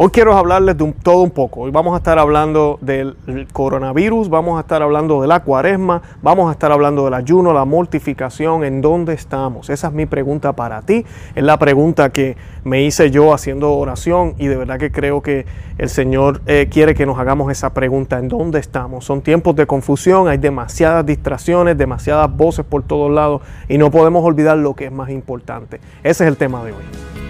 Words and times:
Hoy 0.00 0.10
quiero 0.10 0.36
hablarles 0.36 0.78
de 0.78 0.94
todo 1.02 1.22
un 1.22 1.32
poco. 1.32 1.62
Hoy 1.62 1.72
vamos 1.72 1.92
a 1.92 1.96
estar 1.96 2.20
hablando 2.20 2.78
del 2.80 3.16
coronavirus, 3.52 4.28
vamos 4.28 4.56
a 4.56 4.60
estar 4.60 4.80
hablando 4.80 5.20
de 5.20 5.26
la 5.26 5.40
cuaresma, 5.40 6.02
vamos 6.22 6.48
a 6.48 6.52
estar 6.52 6.70
hablando 6.70 7.06
del 7.06 7.14
ayuno, 7.14 7.52
la 7.52 7.64
mortificación, 7.64 8.62
en 8.62 8.80
dónde 8.80 9.14
estamos. 9.14 9.70
Esa 9.70 9.88
es 9.88 9.92
mi 9.92 10.06
pregunta 10.06 10.52
para 10.52 10.82
ti. 10.82 11.04
Es 11.34 11.42
la 11.42 11.58
pregunta 11.58 12.10
que 12.10 12.36
me 12.62 12.84
hice 12.84 13.10
yo 13.10 13.34
haciendo 13.34 13.72
oración 13.72 14.36
y 14.38 14.46
de 14.46 14.56
verdad 14.56 14.78
que 14.78 14.92
creo 14.92 15.20
que 15.20 15.46
el 15.78 15.88
Señor 15.88 16.42
eh, 16.46 16.68
quiere 16.70 16.94
que 16.94 17.04
nos 17.04 17.18
hagamos 17.18 17.50
esa 17.50 17.74
pregunta, 17.74 18.20
¿en 18.20 18.28
dónde 18.28 18.60
estamos? 18.60 19.04
Son 19.04 19.20
tiempos 19.20 19.56
de 19.56 19.66
confusión, 19.66 20.28
hay 20.28 20.38
demasiadas 20.38 21.04
distracciones, 21.04 21.76
demasiadas 21.76 22.32
voces 22.32 22.64
por 22.64 22.84
todos 22.84 23.10
lados 23.10 23.42
y 23.68 23.78
no 23.78 23.90
podemos 23.90 24.24
olvidar 24.24 24.58
lo 24.58 24.74
que 24.74 24.84
es 24.84 24.92
más 24.92 25.10
importante. 25.10 25.80
Ese 26.04 26.22
es 26.22 26.28
el 26.28 26.36
tema 26.36 26.62
de 26.62 26.70
hoy. 26.70 27.27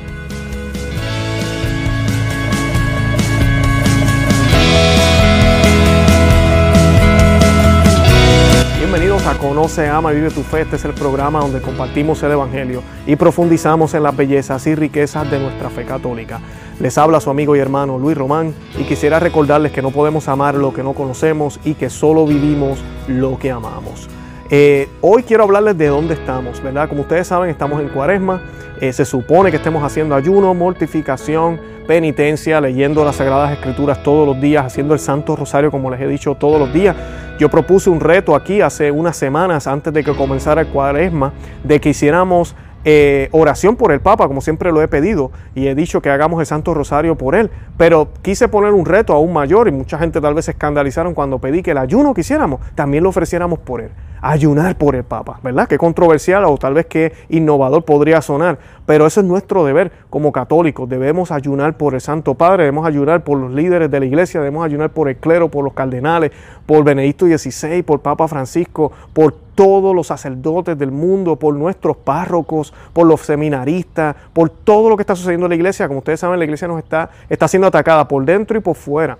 Bienvenidos 8.98 9.28
a 9.28 9.38
Conoce, 9.38 9.86
Ama 9.86 10.12
y 10.12 10.16
Vive 10.16 10.30
tu 10.32 10.42
Fe. 10.42 10.62
Este 10.62 10.74
es 10.74 10.84
el 10.84 10.92
programa 10.92 11.38
donde 11.38 11.60
compartimos 11.60 12.20
el 12.24 12.32
Evangelio 12.32 12.82
y 13.06 13.14
profundizamos 13.14 13.94
en 13.94 14.02
las 14.02 14.16
bellezas 14.16 14.66
y 14.66 14.74
riquezas 14.74 15.30
de 15.30 15.38
nuestra 15.38 15.70
fe 15.70 15.84
católica. 15.84 16.40
Les 16.80 16.98
habla 16.98 17.20
su 17.20 17.30
amigo 17.30 17.54
y 17.54 17.60
hermano 17.60 17.96
Luis 17.96 18.18
Román 18.18 18.52
y 18.76 18.82
quisiera 18.82 19.20
recordarles 19.20 19.70
que 19.70 19.82
no 19.82 19.92
podemos 19.92 20.26
amar 20.26 20.56
lo 20.56 20.74
que 20.74 20.82
no 20.82 20.94
conocemos 20.94 21.60
y 21.64 21.74
que 21.74 21.90
solo 21.90 22.26
vivimos 22.26 22.80
lo 23.06 23.38
que 23.38 23.52
amamos. 23.52 24.08
Eh, 24.50 24.88
hoy 25.00 25.22
quiero 25.22 25.44
hablarles 25.44 25.78
de 25.78 25.86
dónde 25.86 26.14
estamos, 26.14 26.60
¿verdad? 26.60 26.88
Como 26.88 27.02
ustedes 27.02 27.28
saben, 27.28 27.50
estamos 27.50 27.80
en 27.80 27.90
cuaresma. 27.90 28.42
Eh, 28.80 28.92
se 28.92 29.04
supone 29.04 29.52
que 29.52 29.58
estemos 29.58 29.84
haciendo 29.84 30.16
ayuno, 30.16 30.54
mortificación, 30.54 31.60
penitencia, 31.86 32.60
leyendo 32.60 33.04
las 33.04 33.14
Sagradas 33.14 33.52
Escrituras 33.52 34.02
todos 34.02 34.26
los 34.26 34.40
días, 34.40 34.66
haciendo 34.66 34.92
el 34.92 35.00
Santo 35.00 35.36
Rosario, 35.36 35.70
como 35.70 35.88
les 35.88 36.00
he 36.00 36.08
dicho, 36.08 36.34
todos 36.34 36.58
los 36.58 36.72
días. 36.72 36.96
Yo 37.38 37.48
propuse 37.48 37.88
un 37.88 38.00
reto 38.00 38.34
aquí 38.34 38.60
hace 38.60 38.90
unas 38.90 39.16
semanas, 39.16 39.68
antes 39.68 39.92
de 39.92 40.02
que 40.02 40.12
comenzara 40.12 40.62
el 40.62 40.66
cuaresma, 40.66 41.32
de 41.62 41.80
que 41.80 41.90
hiciéramos 41.90 42.56
eh, 42.84 43.28
oración 43.32 43.76
por 43.76 43.92
el 43.92 44.00
Papa, 44.00 44.28
como 44.28 44.40
siempre 44.40 44.72
lo 44.72 44.82
he 44.82 44.88
pedido, 44.88 45.30
y 45.54 45.66
he 45.66 45.74
dicho 45.74 46.00
que 46.00 46.10
hagamos 46.10 46.40
el 46.40 46.46
Santo 46.46 46.74
Rosario 46.74 47.16
por 47.16 47.34
él, 47.34 47.50
pero 47.76 48.08
quise 48.22 48.48
poner 48.48 48.72
un 48.72 48.86
reto 48.86 49.12
aún 49.12 49.32
mayor 49.32 49.68
y 49.68 49.72
mucha 49.72 49.98
gente 49.98 50.20
tal 50.20 50.34
vez 50.34 50.44
se 50.44 50.52
escandalizaron 50.52 51.14
cuando 51.14 51.38
pedí 51.38 51.62
que 51.62 51.72
el 51.72 51.78
ayuno 51.78 52.14
que 52.14 52.20
hiciéramos, 52.22 52.60
también 52.74 53.02
lo 53.04 53.10
ofreciéramos 53.10 53.58
por 53.58 53.80
él 53.80 53.90
ayunar 54.20 54.76
por 54.76 54.94
el 54.94 55.04
Papa, 55.04 55.40
¿verdad? 55.42 55.68
Qué 55.68 55.78
controversial 55.78 56.44
o 56.44 56.56
tal 56.56 56.74
vez 56.74 56.86
qué 56.86 57.12
innovador 57.28 57.84
podría 57.84 58.20
sonar, 58.22 58.58
pero 58.86 59.06
eso 59.06 59.20
es 59.20 59.26
nuestro 59.26 59.64
deber 59.64 59.92
como 60.10 60.32
católicos. 60.32 60.88
Debemos 60.88 61.30
ayunar 61.30 61.76
por 61.76 61.94
el 61.94 62.00
Santo 62.00 62.34
Padre, 62.34 62.64
debemos 62.64 62.86
ayunar 62.86 63.24
por 63.24 63.38
los 63.38 63.52
líderes 63.52 63.90
de 63.90 64.00
la 64.00 64.06
iglesia, 64.06 64.40
debemos 64.40 64.64
ayunar 64.64 64.90
por 64.90 65.08
el 65.08 65.16
clero, 65.16 65.50
por 65.50 65.64
los 65.64 65.72
cardenales, 65.72 66.32
por 66.66 66.84
Benedicto 66.84 67.26
XVI, 67.26 67.82
por 67.82 68.00
Papa 68.00 68.28
Francisco, 68.28 68.92
por 69.12 69.34
todos 69.58 69.92
los 69.92 70.06
sacerdotes 70.06 70.78
del 70.78 70.92
mundo, 70.92 71.34
por 71.34 71.52
nuestros 71.52 71.96
párrocos, 71.96 72.72
por 72.92 73.08
los 73.08 73.22
seminaristas, 73.22 74.14
por 74.32 74.50
todo 74.50 74.88
lo 74.88 74.96
que 74.96 75.02
está 75.02 75.16
sucediendo 75.16 75.46
en 75.46 75.50
la 75.50 75.56
iglesia. 75.56 75.88
Como 75.88 75.98
ustedes 75.98 76.20
saben, 76.20 76.38
la 76.38 76.44
iglesia 76.44 76.68
nos 76.68 76.78
está, 76.78 77.10
está 77.28 77.48
siendo 77.48 77.66
atacada 77.66 78.06
por 78.06 78.24
dentro 78.24 78.56
y 78.56 78.60
por 78.60 78.76
fuera. 78.76 79.18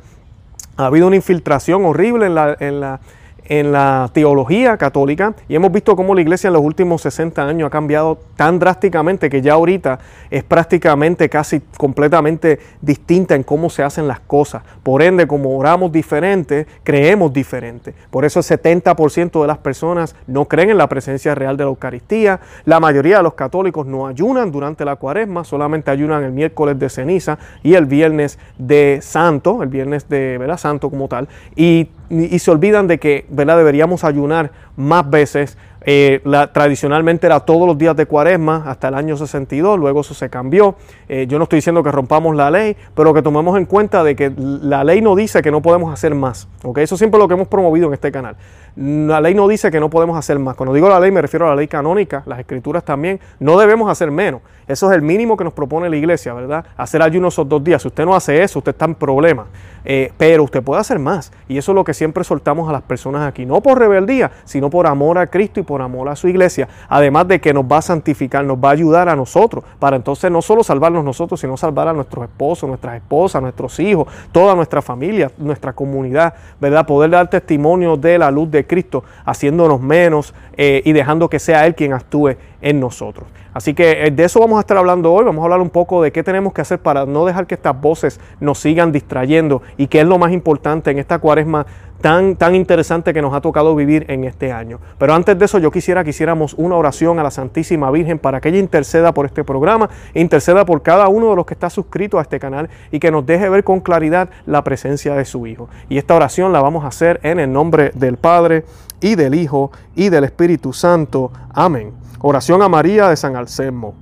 Ha 0.77 0.87
habido 0.87 1.09
una 1.09 1.17
infiltración 1.17 1.85
horrible 1.85 2.27
en 2.27 2.37
la, 2.37 2.57
en 2.61 2.79
la 2.79 3.01
en 3.45 3.73
la 3.73 4.11
teología 4.13 4.77
católica 4.77 5.35
y 5.49 5.55
hemos 5.55 5.73
visto 5.73 5.97
cómo 5.97 6.15
la 6.15 6.21
iglesia 6.21 6.49
en 6.49 6.55
los 6.55 6.63
últimos 6.63 7.03
60 7.03 7.43
años 7.47 7.67
ha 7.67 7.71
cambiado 7.71 8.19
tan 8.37 8.59
drásticamente 8.59 9.31
que 9.31 9.41
ya 9.41 9.55
ahorita 9.55 9.99
es 10.31 10.45
prácticamente 10.45 11.29
casi 11.29 11.61
completamente 11.77 12.59
distinta 12.81 13.35
en 13.35 13.43
cómo 13.43 13.71
se 13.71 13.83
hacen 13.83 14.07
las 14.07 14.21
cosas. 14.21 14.63
Por 14.83 15.03
ende, 15.03 15.27
como 15.27 15.57
oramos 15.57 15.91
diferente, 15.91 16.67
creemos 16.83 17.33
diferente. 17.33 17.95
Por 18.11 18.25
eso 18.25 18.41
el 18.41 18.45
70% 18.45 19.41
de 19.41 19.47
las 19.47 19.59
personas 19.59 20.15
no 20.27 20.45
creen 20.45 20.71
en 20.71 20.79
la 20.79 20.89
presencia 20.89 21.35
real 21.35 21.57
de 21.57 21.65
la 21.65 21.71
Eucaristía. 21.71 22.41
La 22.65 22.81
mayoría 22.81 23.19
de 23.19 23.23
los 23.23 23.35
católicos 23.35 23.87
no 23.87 24.07
ayunan 24.07 24.53
durante 24.53 24.85
la 24.85 24.97
cuaresma, 24.97 25.45
solamente 25.45 25.91
ayunan 25.91 26.23
el 26.23 26.33
miércoles 26.33 26.79
de 26.79 26.89
ceniza 26.89 27.39
y 27.63 27.75
el 27.75 27.87
viernes 27.87 28.39
de 28.59 29.01
santo, 29.03 29.63
el 29.63 29.69
viernes 29.69 30.09
de 30.09 30.39
¿verdad? 30.39 30.59
santo 30.59 30.91
como 30.91 31.09
tal. 31.09 31.29
Y 31.57 31.89
y, 32.11 32.39
se 32.39 32.51
olvidan 32.51 32.87
de 32.87 32.99
que 32.99 33.27
¿verdad? 33.29 33.57
deberíamos 33.59 34.05
ayunar 34.05 34.53
más 34.77 35.09
veces 35.09 35.57
eh, 35.91 36.21
tradicionalmente 36.53 37.27
era 37.27 37.41
todos 37.41 37.67
los 37.67 37.79
días 37.79 37.97
de 37.97 38.05
cuaresma 38.05 38.65
hasta 38.67 38.89
el 38.89 38.95
año 38.95 39.17
62, 39.17 39.79
luego 39.79 40.03
eso 40.03 40.13
se 40.13 40.29
cambió. 40.29 40.75
Eh, 41.09 41.25
yo 41.27 41.39
no 41.39 41.45
estoy 41.45 41.57
diciendo 41.57 41.83
que 41.83 41.91
rompamos 41.91 42.37
la 42.37 42.51
ley, 42.51 42.77
pero 42.95 43.15
que 43.15 43.23
tomemos 43.23 43.57
en 43.57 43.65
cuenta 43.65 44.05
de 44.05 44.15
que 44.15 44.31
la 44.37 44.85
ley 44.85 45.01
no 45.01 45.17
dice 45.17 45.41
que 45.41 45.51
no 45.51 45.63
podemos 45.63 45.91
hacer 45.91 46.15
más. 46.15 46.47
¿okay? 46.63 46.85
Eso 46.85 46.99
siempre 46.99 47.17
es 47.17 47.23
lo 47.23 47.29
que 47.29 47.33
hemos 47.33 47.49
promovido 47.49 47.87
en 47.87 47.95
este 47.95 48.13
canal. 48.13 48.37
La 48.77 49.21
ley 49.23 49.35
no 49.35 49.49
dice 49.49 49.71
que 49.71 49.81
no 49.81 49.89
podemos 49.89 50.19
hacer 50.19 50.39
más. 50.39 50.57
Cuando 50.57 50.75
digo 50.75 50.91
la 50.91 51.01
ley 51.01 51.11
me 51.11 51.23
refiero 51.23 51.47
a 51.47 51.49
la 51.49 51.57
ley 51.57 51.69
canónica, 51.69 52.23
las 52.27 52.39
escrituras 52.39 52.85
también. 52.85 53.19
No 53.41 53.59
debemos 53.59 53.91
hacer 53.91 54.11
menos. 54.11 54.43
Eso 54.69 54.91
es 54.91 54.95
el 54.95 55.03
mínimo 55.03 55.37
que 55.39 55.45
nos 55.45 55.55
propone 55.55 55.89
la 55.89 55.97
iglesia, 55.97 56.35
¿verdad? 56.35 56.67
Hacer 56.77 57.01
ayuno 57.01 57.29
esos 57.29 57.49
dos 57.49 57.65
días. 57.65 57.81
Si 57.81 57.89
usted 57.89 58.05
no 58.05 58.15
hace 58.15 58.43
eso, 58.43 58.59
usted 58.59 58.73
está 58.73 58.85
en 58.85 58.95
problema. 58.95 59.47
Eh, 59.85 60.13
pero 60.19 60.45
usted 60.45 60.63
puede 60.63 60.81
hacer 60.81 60.99
más. 60.99 61.33
Y 61.49 61.57
eso 61.57 61.73
es 61.73 61.75
lo 61.75 61.83
que 61.83 61.95
siempre 61.95 62.23
soltamos 62.23 62.69
a 62.69 62.73
las 62.73 62.83
personas 62.83 63.27
aquí. 63.27 63.47
No 63.47 63.63
por 63.63 63.79
rebeldía, 63.79 64.31
sino 64.45 64.69
por 64.69 64.87
amor 64.87 65.17
a 65.17 65.27
Cristo 65.27 65.61
y 65.61 65.63
por 65.63 65.78
amor 65.83 66.09
a 66.09 66.17
su 66.17 66.29
iglesia, 66.29 66.69
además 66.89 67.29
de 67.29 67.41
que 67.41 67.53
nos 67.53 67.65
va 67.65 67.79
a 67.79 67.83
santificar, 67.83 68.45
nos 68.45 68.59
va 68.59 68.71
a 68.71 68.73
ayudar 68.73 69.09
a 69.09 69.17
nosotros, 69.17 69.65
para 69.79 69.97
entonces 69.97 70.31
no 70.31 70.43
solo 70.43 70.63
salvarnos 70.63 71.05
nosotros, 71.05 71.41
sino 71.41 71.57
salvar 71.57 71.89
a 71.89 71.93
nuestros 71.93 72.25
esposos, 72.25 72.69
nuestras 72.69 72.97
esposas, 72.97 73.43
nuestros 73.43 73.79
hijos, 73.81 74.09
toda 74.33 74.55
nuestra 74.55 74.83
familia, 74.83 75.31
nuestra 75.39 75.73
comunidad, 75.73 76.35
¿verdad? 76.61 76.87
Poder 76.87 77.11
dar 77.11 77.29
testimonio 77.29 77.97
de 77.97 78.19
la 78.19 78.31
luz 78.31 78.51
de 78.51 78.67
Cristo, 78.67 79.05
haciéndonos 79.25 79.81
menos 79.81 80.35
eh, 80.57 80.83
y 80.85 80.93
dejando 80.93 81.29
que 81.29 81.39
sea 81.39 81.67
Él 81.67 81.75
quien 81.75 81.93
actúe 81.93 82.37
en 82.61 82.81
nosotros. 82.81 83.29
Así 83.55 83.75
que 83.75 84.07
eh, 84.07 84.11
de 84.11 84.25
eso 84.25 84.41
vamos 84.41 84.59
a 84.59 84.61
estar 84.61 84.77
hablando 84.77 85.13
hoy, 85.13 85.25
vamos 85.25 85.43
a 85.43 85.45
hablar 85.45 85.61
un 85.61 85.71
poco 85.71 86.03
de 86.03 86.13
qué 86.13 86.23
tenemos 86.23 86.53
que 86.53 86.61
hacer 86.61 86.79
para 86.79 87.07
no 87.07 87.25
dejar 87.25 87.47
que 87.47 87.55
estas 87.55 87.81
voces 87.81 88.21
nos 88.41 88.59
sigan 88.59 88.93
distrayendo 88.93 89.63
y 89.77 89.89
qué 89.89 90.01
es 90.01 90.07
lo 90.07 90.19
más 90.19 90.33
importante 90.33 90.91
en 90.91 90.99
esta 90.99 91.19
cuaresma 91.19 91.67
tan, 92.01 92.37
tan 92.37 92.55
interesante 92.55 93.13
que 93.13 93.23
nos 93.23 93.35
ha 93.35 93.41
tocado 93.41 93.75
vivir 93.75 94.07
en 94.09 94.25
este 94.25 94.53
año. 94.53 94.79
Pero 94.99 95.15
antes 95.15 95.39
de 95.39 95.45
eso 95.45 95.59
yo 95.59 95.71
quisiera 95.71 96.05
que 96.05 96.11
hiciéramos 96.11 96.55
una 96.55 96.77
oración 96.77 97.19
a 97.19 97.23
la 97.23 97.31
Santísima 97.31 97.91
Virgen 97.91 98.19
para 98.19 98.41
que 98.41 98.49
ella 98.51 98.59
interceda 98.59 99.13
por 99.13 99.27
este 99.27 99.45
programa, 99.45 99.91
interceda 100.15 100.65
por 100.65 100.83
cada 100.83 101.09
uno 101.09 101.31
de 101.31 101.37
los 101.37 101.47
que 101.47 101.55
está 101.55 101.71
suscrito 101.71 102.19
a 102.19 102.23
este 102.23 102.39
canal 102.39 102.69
y 102.91 102.99
que 102.99 103.11
nos 103.11 103.27
deje 103.27 103.49
ver 103.49 103.65
con 103.65 103.81
claridad 103.81 104.31
la 104.47 104.63
presencia 104.65 105.15
de 105.15 105.25
su 105.25 105.47
Hijo. 105.47 105.69
Y 105.89 105.99
esta 105.99 106.15
oración 106.15 106.53
la 106.53 106.61
vamos 106.61 106.85
a 106.85 106.89
hacer 106.89 107.21
en 107.23 107.41
el 107.41 107.53
nombre 107.53 107.91
del 107.95 108.17
Padre 108.17 108.65
y 109.01 109.15
del 109.15 109.35
Hijo 109.35 109.71
y 109.95 110.09
del 110.09 110.25
Espíritu 110.25 110.73
Santo. 110.73 111.31
Amén. 111.53 111.93
Oración 112.21 112.63
a 112.63 112.69
María 112.69 113.09
de 113.09 113.17
San 113.17 113.37
Alcemo. 113.37 113.95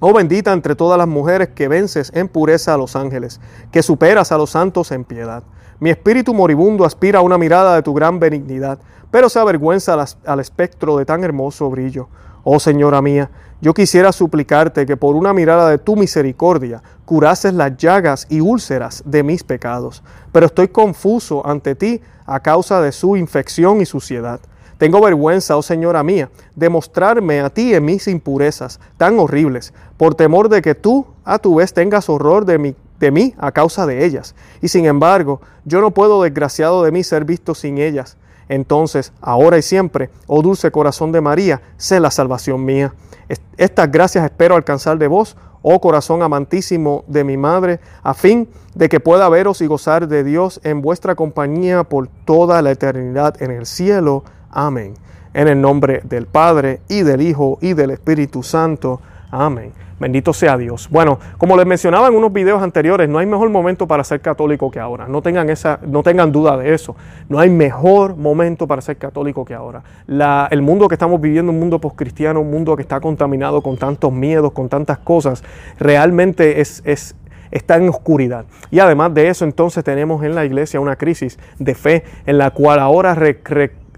Oh 0.00 0.12
bendita 0.12 0.52
entre 0.52 0.74
todas 0.74 0.98
las 0.98 1.08
mujeres 1.08 1.48
que 1.54 1.68
vences 1.68 2.10
en 2.14 2.28
pureza 2.28 2.74
a 2.74 2.76
los 2.76 2.96
ángeles, 2.96 3.40
que 3.70 3.82
superas 3.82 4.32
a 4.32 4.38
los 4.38 4.50
santos 4.50 4.92
en 4.92 5.04
piedad. 5.04 5.42
Mi 5.80 5.90
espíritu 5.90 6.32
moribundo 6.32 6.84
aspira 6.84 7.18
a 7.18 7.22
una 7.22 7.38
mirada 7.38 7.74
de 7.74 7.82
tu 7.82 7.92
gran 7.94 8.18
benignidad, 8.20 8.78
pero 9.10 9.28
se 9.28 9.38
avergüenza 9.38 9.96
al 10.24 10.40
espectro 10.40 10.96
de 10.96 11.04
tan 11.04 11.24
hermoso 11.24 11.68
brillo. 11.70 12.08
Oh 12.44 12.60
Señora 12.60 13.00
mía, 13.00 13.30
yo 13.60 13.72
quisiera 13.72 14.12
suplicarte 14.12 14.86
que 14.86 14.96
por 14.96 15.16
una 15.16 15.32
mirada 15.32 15.70
de 15.70 15.78
tu 15.78 15.96
misericordia 15.96 16.82
curases 17.04 17.54
las 17.54 17.76
llagas 17.76 18.26
y 18.28 18.40
úlceras 18.40 19.02
de 19.06 19.22
mis 19.22 19.42
pecados, 19.42 20.02
pero 20.32 20.46
estoy 20.46 20.68
confuso 20.68 21.46
ante 21.46 21.74
ti 21.74 22.00
a 22.26 22.40
causa 22.40 22.80
de 22.80 22.92
su 22.92 23.16
infección 23.16 23.80
y 23.80 23.86
suciedad. 23.86 24.40
Tengo 24.78 25.00
vergüenza, 25.00 25.56
oh 25.56 25.62
Señora 25.62 26.02
mía, 26.02 26.30
de 26.56 26.68
mostrarme 26.68 27.40
a 27.40 27.50
ti 27.50 27.74
en 27.74 27.84
mis 27.84 28.08
impurezas 28.08 28.80
tan 28.96 29.18
horribles, 29.18 29.72
por 29.96 30.14
temor 30.14 30.48
de 30.48 30.60
que 30.60 30.74
tú 30.74 31.06
a 31.24 31.38
tu 31.38 31.54
vez 31.54 31.72
tengas 31.72 32.08
horror 32.08 32.44
de 32.44 32.58
mi 32.58 32.74
de 32.98 33.10
mí 33.10 33.34
a 33.38 33.52
causa 33.52 33.86
de 33.86 34.04
ellas. 34.04 34.34
Y 34.62 34.68
sin 34.68 34.86
embargo, 34.86 35.40
yo 35.64 35.80
no 35.80 35.90
puedo, 35.90 36.22
desgraciado 36.22 36.82
de 36.82 36.92
mí, 36.92 37.04
ser 37.04 37.24
visto 37.24 37.54
sin 37.54 37.78
ellas. 37.78 38.16
Entonces, 38.48 39.12
ahora 39.20 39.58
y 39.58 39.62
siempre, 39.62 40.10
oh 40.26 40.42
dulce 40.42 40.70
corazón 40.70 41.12
de 41.12 41.20
María, 41.20 41.62
sé 41.76 42.00
la 42.00 42.10
salvación 42.10 42.64
mía. 42.64 42.94
Estas 43.56 43.90
gracias 43.90 44.24
espero 44.24 44.54
alcanzar 44.54 44.98
de 44.98 45.08
vos, 45.08 45.36
oh 45.62 45.80
corazón 45.80 46.22
amantísimo 46.22 47.04
de 47.06 47.24
mi 47.24 47.36
madre, 47.38 47.80
a 48.02 48.12
fin 48.12 48.48
de 48.74 48.88
que 48.88 49.00
pueda 49.00 49.28
veros 49.28 49.62
y 49.62 49.66
gozar 49.66 50.08
de 50.08 50.22
Dios 50.22 50.60
en 50.62 50.82
vuestra 50.82 51.14
compañía 51.14 51.84
por 51.84 52.08
toda 52.26 52.60
la 52.60 52.70
eternidad 52.70 53.40
en 53.40 53.50
el 53.50 53.64
cielo. 53.64 54.24
Amén. 54.50 54.94
En 55.32 55.48
el 55.48 55.60
nombre 55.60 56.02
del 56.04 56.26
Padre 56.26 56.80
y 56.88 57.02
del 57.02 57.22
Hijo 57.22 57.58
y 57.62 57.72
del 57.72 57.90
Espíritu 57.90 58.42
Santo. 58.42 59.00
Amén. 59.36 59.72
Bendito 59.98 60.32
sea 60.32 60.56
Dios. 60.56 60.88
Bueno, 60.90 61.18
como 61.38 61.56
les 61.56 61.66
mencionaba 61.66 62.06
en 62.06 62.14
unos 62.14 62.32
videos 62.32 62.62
anteriores, 62.62 63.08
no 63.08 63.18
hay 63.18 63.26
mejor 63.26 63.50
momento 63.50 63.88
para 63.88 64.04
ser 64.04 64.20
católico 64.20 64.70
que 64.70 64.78
ahora. 64.78 65.08
No 65.08 65.22
tengan, 65.22 65.50
esa, 65.50 65.80
no 65.84 66.04
tengan 66.04 66.30
duda 66.30 66.56
de 66.56 66.72
eso. 66.72 66.94
No 67.28 67.40
hay 67.40 67.50
mejor 67.50 68.16
momento 68.16 68.68
para 68.68 68.80
ser 68.80 68.96
católico 68.96 69.44
que 69.44 69.52
ahora. 69.52 69.82
El 70.50 70.62
mundo 70.62 70.86
que 70.86 70.94
estamos 70.94 71.20
viviendo, 71.20 71.50
un 71.50 71.58
mundo 71.58 71.80
postcristiano, 71.80 72.40
un 72.42 72.50
mundo 72.50 72.76
que 72.76 72.82
está 72.82 73.00
contaminado 73.00 73.60
con 73.60 73.76
tantos 73.76 74.12
miedos, 74.12 74.52
con 74.52 74.68
tantas 74.68 74.98
cosas, 74.98 75.42
realmente 75.80 76.60
es, 76.60 76.80
es 76.84 77.16
está 77.50 77.76
en 77.76 77.88
oscuridad. 77.88 78.44
Y 78.70 78.78
además 78.78 79.14
de 79.14 79.28
eso, 79.28 79.44
entonces 79.44 79.82
tenemos 79.82 80.22
en 80.22 80.36
la 80.36 80.44
iglesia 80.44 80.78
una 80.78 80.94
crisis 80.94 81.40
de 81.58 81.74
fe 81.74 82.04
en 82.26 82.38
la 82.38 82.52
cual 82.52 82.78
ahora 82.78 83.16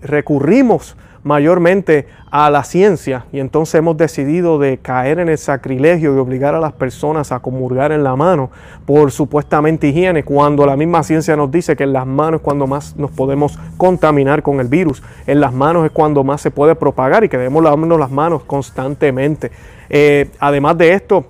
recurrimos 0.03 0.97
mayormente 1.27 2.07
a 2.31 2.51
la 2.51 2.63
ciencia 2.63 3.27
y 3.33 3.41
entonces 3.41 3.75
hemos 3.75 3.97
decidido 3.97 4.61
de 4.61 4.79
caer 4.79 5.19
en 5.19 5.29
el 5.29 5.39
sacrilegio 5.39 6.15
y 6.15 6.19
obligar 6.19 6.55
a 6.55 6.61
las 6.61 6.73
personas 6.73 7.33
a 7.33 7.41
comulgar 7.41 7.91
en 7.91 8.05
la 8.05 8.15
mano 8.15 8.49
por 8.85 9.11
supuestamente 9.11 9.89
higiene 9.89 10.23
cuando 10.23 10.65
la 10.65 10.77
misma 10.77 11.03
ciencia 11.03 11.35
nos 11.35 11.51
dice 11.51 11.75
que 11.75 11.83
en 11.83 11.93
las 11.93 12.07
manos 12.07 12.39
es 12.39 12.45
cuando 12.45 12.69
más 12.69 12.95
nos 12.97 13.11
podemos 13.11 13.59
contaminar 13.77 14.45
con 14.45 14.61
el 14.61 14.69
virus, 14.69 15.03
en 15.27 15.41
las 15.41 15.53
manos 15.53 15.85
es 15.85 15.91
cuando 15.91 16.23
más 16.23 16.41
se 16.41 16.53
puede 16.53 16.77
propagar 16.77 17.25
y 17.25 17.29
que 17.29 17.39
debemos 17.39 17.61
lavarnos 17.65 17.99
las 17.99 18.11
manos 18.13 18.45
constantemente. 18.45 19.51
Eh, 19.91 20.31
además 20.39 20.79
de 20.79 20.93
esto, 20.93 21.27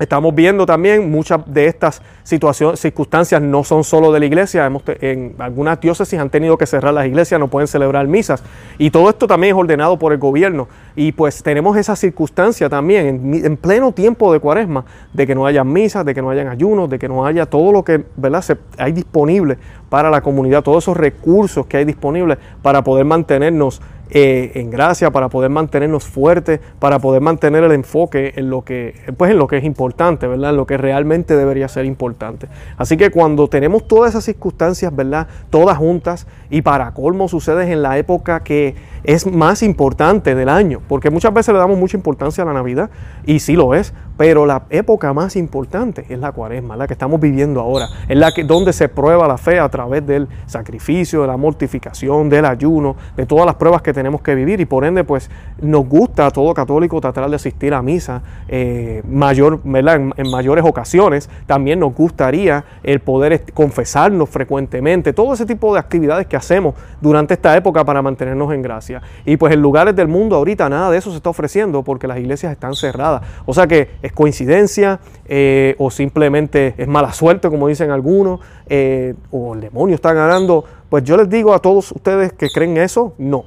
Estamos 0.00 0.34
viendo 0.34 0.64
también 0.64 1.10
muchas 1.10 1.40
de 1.44 1.66
estas 1.66 2.00
situaciones, 2.22 2.80
circunstancias 2.80 3.42
no 3.42 3.64
son 3.64 3.84
solo 3.84 4.10
de 4.10 4.18
la 4.18 4.24
iglesia. 4.24 4.66
en 5.02 5.34
algunas 5.38 5.78
diócesis 5.78 6.18
han 6.18 6.30
tenido 6.30 6.56
que 6.56 6.64
cerrar 6.64 6.94
las 6.94 7.06
iglesias, 7.06 7.38
no 7.38 7.48
pueden 7.48 7.68
celebrar 7.68 8.08
misas. 8.08 8.42
Y 8.78 8.90
todo 8.90 9.10
esto 9.10 9.26
también 9.26 9.54
es 9.54 9.60
ordenado 9.60 9.98
por 9.98 10.14
el 10.14 10.18
gobierno. 10.18 10.68
Y 10.96 11.12
pues 11.12 11.42
tenemos 11.42 11.76
esa 11.76 11.96
circunstancia 11.96 12.70
también 12.70 13.34
en, 13.44 13.56
pleno 13.58 13.92
tiempo 13.92 14.32
de 14.32 14.40
cuaresma, 14.40 14.86
de 15.12 15.26
que 15.26 15.34
no 15.34 15.44
haya 15.44 15.64
misas, 15.64 16.06
de 16.06 16.14
que 16.14 16.22
no 16.22 16.30
hayan 16.30 16.48
ayunos, 16.48 16.88
de 16.88 16.98
que 16.98 17.06
no 17.06 17.26
haya 17.26 17.44
todo 17.44 17.70
lo 17.70 17.84
que 17.84 18.02
¿verdad? 18.16 18.42
hay 18.78 18.92
disponible 18.92 19.58
para 19.90 20.08
la 20.08 20.22
comunidad, 20.22 20.62
todos 20.62 20.82
esos 20.82 20.96
recursos 20.96 21.66
que 21.66 21.76
hay 21.76 21.84
disponibles 21.84 22.38
para 22.62 22.82
poder 22.82 23.04
mantenernos 23.04 23.82
eh, 24.10 24.52
en 24.54 24.70
gracia, 24.70 25.10
para 25.10 25.28
poder 25.28 25.50
mantenernos 25.50 26.04
fuertes, 26.04 26.60
para 26.78 26.98
poder 26.98 27.20
mantener 27.20 27.64
el 27.64 27.72
enfoque 27.72 28.32
en 28.36 28.50
lo 28.50 28.62
que, 28.62 28.94
pues 29.16 29.30
en 29.30 29.38
lo 29.38 29.46
que 29.46 29.58
es 29.58 29.64
importante, 29.64 30.26
¿verdad? 30.26 30.50
En 30.50 30.56
lo 30.56 30.66
que 30.66 30.76
realmente 30.76 31.36
debería 31.36 31.68
ser 31.68 31.84
importante. 31.84 32.48
Así 32.76 32.96
que 32.96 33.10
cuando 33.10 33.48
tenemos 33.48 33.86
todas 33.86 34.10
esas 34.10 34.24
circunstancias, 34.24 34.94
¿verdad? 34.94 35.28
Todas 35.50 35.78
juntas 35.78 36.26
y 36.50 36.62
para 36.62 36.92
colmo 36.92 37.28
sucede 37.28 37.70
en 37.72 37.82
la 37.82 37.98
época 37.98 38.40
que 38.40 38.74
es 39.04 39.26
más 39.26 39.62
importante 39.62 40.34
del 40.34 40.48
año, 40.48 40.80
porque 40.88 41.10
muchas 41.10 41.32
veces 41.32 41.54
le 41.54 41.60
damos 41.60 41.78
mucha 41.78 41.96
importancia 41.96 42.42
a 42.42 42.46
la 42.46 42.52
Navidad 42.52 42.90
y 43.24 43.38
sí 43.38 43.54
lo 43.54 43.74
es, 43.74 43.94
pero 44.16 44.44
la 44.44 44.64
época 44.68 45.14
más 45.14 45.36
importante 45.36 46.04
es 46.08 46.18
la 46.18 46.32
cuaresma, 46.32 46.76
la 46.76 46.86
que 46.86 46.92
estamos 46.92 47.20
viviendo 47.20 47.60
ahora, 47.60 47.86
es 48.08 48.18
la 48.18 48.32
que, 48.32 48.44
donde 48.44 48.72
se 48.72 48.88
prueba 48.88 49.26
la 49.26 49.38
fe 49.38 49.58
a 49.58 49.68
través 49.68 50.06
del 50.06 50.28
sacrificio, 50.46 51.22
de 51.22 51.28
la 51.28 51.36
mortificación, 51.36 52.28
del 52.28 52.44
ayuno, 52.44 52.96
de 53.16 53.24
todas 53.24 53.46
las 53.46 53.54
pruebas 53.54 53.80
que 53.80 53.92
tenemos 53.92 53.99
que 54.22 54.34
vivir 54.34 54.60
y 54.60 54.64
por 54.64 54.84
ende 54.84 55.04
pues 55.04 55.30
nos 55.60 55.86
gusta 55.88 56.26
a 56.26 56.30
todo 56.30 56.52
católico 56.54 57.00
tratar 57.00 57.28
de 57.28 57.36
asistir 57.36 57.74
a 57.74 57.82
misa 57.82 58.22
eh, 58.48 59.02
mayor, 59.08 59.60
En, 59.64 60.30
mayores 60.30 60.64
ocasiones. 60.64 61.28
También 61.46 61.80
nos 61.80 61.94
gustaría 61.94 62.64
el 62.82 63.00
poder 63.00 63.52
confesarnos 63.52 64.28
frecuentemente, 64.28 65.12
todo 65.12 65.34
ese 65.34 65.46
tipo 65.46 65.72
de 65.74 65.80
actividades 65.80 66.26
que 66.26 66.36
hacemos 66.36 66.74
durante 67.00 67.34
esta 67.34 67.56
época 67.56 67.84
para 67.84 68.02
mantenernos 68.02 68.52
en 68.52 68.62
gracia. 68.62 69.02
Y 69.24 69.36
pues 69.36 69.52
en 69.52 69.60
lugares 69.60 69.96
del 69.96 70.08
mundo 70.08 70.36
ahorita 70.36 70.68
nada 70.68 70.90
de 70.90 70.98
eso 70.98 71.10
se 71.10 71.16
está 71.16 71.30
ofreciendo 71.30 71.82
porque 71.82 72.06
las 72.06 72.18
iglesias 72.18 72.52
están 72.52 72.74
cerradas. 72.74 73.22
O 73.46 73.54
sea 73.54 73.66
que 73.66 73.88
coincidencia 74.14 75.00
eh, 75.26 75.74
o 75.78 75.90
simplemente 75.90 76.74
es 76.76 76.88
mala 76.88 77.12
suerte, 77.12 77.48
como 77.48 77.68
dicen 77.68 77.90
algunos, 77.90 78.40
eh, 78.68 79.14
o 79.30 79.54
el 79.54 79.60
demonio 79.60 79.94
está 79.94 80.12
ganando. 80.12 80.64
Pues 80.88 81.04
yo 81.04 81.16
les 81.16 81.28
digo 81.28 81.54
a 81.54 81.60
todos 81.60 81.92
ustedes 81.92 82.32
que 82.32 82.48
creen 82.48 82.76
eso, 82.76 83.14
no. 83.18 83.44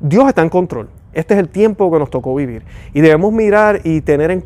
Dios 0.00 0.28
está 0.28 0.42
en 0.42 0.48
control. 0.48 0.88
Este 1.16 1.32
es 1.32 1.40
el 1.40 1.48
tiempo 1.48 1.90
que 1.90 1.98
nos 1.98 2.10
tocó 2.10 2.34
vivir. 2.34 2.62
Y 2.92 3.00
debemos 3.00 3.32
mirar 3.32 3.80
y 3.84 4.02
tener 4.02 4.30
en, 4.30 4.42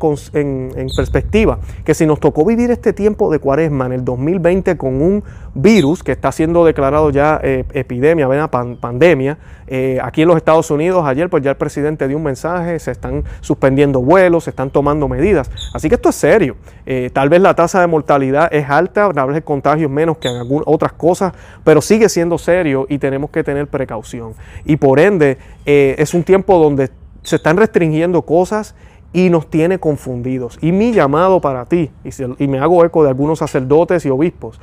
perspectiva 0.95 1.59
que 1.83 1.93
si 1.93 2.05
nos 2.05 2.21
tocó 2.21 2.45
vivir 2.45 2.71
este 2.71 2.93
tiempo 2.93 3.29
de 3.29 3.39
cuaresma 3.39 3.87
en 3.87 3.91
el 3.91 4.05
2020 4.05 4.77
con 4.77 5.01
un 5.01 5.21
virus 5.53 6.01
que 6.01 6.13
está 6.13 6.31
siendo 6.31 6.63
declarado 6.63 7.09
ya 7.09 7.41
eh, 7.43 7.65
epidemia, 7.73 8.49
pandemia, 8.49 9.37
eh, 9.73 9.99
aquí 10.03 10.21
en 10.21 10.27
los 10.27 10.37
Estados 10.37 10.69
Unidos 10.69 11.03
ayer 11.05 11.29
pues 11.29 11.41
ya 11.41 11.51
el 11.51 11.57
presidente 11.57 12.07
dio 12.07 12.17
un 12.17 12.23
mensaje, 12.23 12.77
se 12.77 12.91
están 12.91 13.23
suspendiendo 13.39 14.01
vuelos, 14.01 14.43
se 14.43 14.49
están 14.49 14.69
tomando 14.69 15.07
medidas. 15.07 15.49
Así 15.73 15.87
que 15.87 15.95
esto 15.95 16.09
es 16.09 16.15
serio. 16.15 16.57
Eh, 16.85 17.09
tal 17.13 17.29
vez 17.29 17.41
la 17.41 17.55
tasa 17.55 17.79
de 17.79 17.87
mortalidad 17.87 18.53
es 18.53 18.69
alta, 18.69 19.11
tal 19.13 19.29
vez 19.29 19.37
el 19.37 19.43
contagio 19.43 19.87
es 19.87 19.91
menos 19.91 20.17
que 20.17 20.27
en 20.27 20.35
algunas 20.35 20.65
otras 20.67 20.91
cosas, 20.91 21.33
pero 21.63 21.81
sigue 21.81 22.09
siendo 22.09 22.37
serio 22.37 22.85
y 22.89 22.97
tenemos 22.97 23.29
que 23.29 23.43
tener 23.43 23.67
precaución. 23.67 24.33
Y 24.65 24.75
por 24.75 24.99
ende 24.99 25.37
es 25.65 26.13
un 26.13 26.23
tiempo 26.23 26.57
donde 26.57 26.89
se 27.23 27.37
están 27.37 27.57
restringiendo 27.57 28.23
cosas 28.23 28.75
y 29.13 29.29
nos 29.29 29.49
tiene 29.49 29.79
confundidos. 29.79 30.57
Y 30.61 30.71
mi 30.71 30.93
llamado 30.93 31.41
para 31.41 31.65
ti, 31.65 31.91
y, 32.39 32.47
me 32.47 32.59
hago 32.59 32.83
eco 32.85 33.03
de 33.03 33.09
algunos 33.09 33.39
sacerdotes 33.39 34.05
y 34.05 34.09
obispos, 34.09 34.59